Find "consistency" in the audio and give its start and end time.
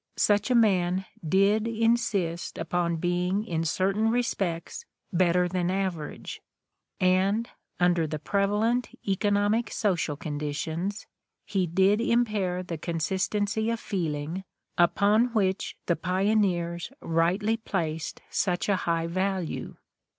12.79-13.69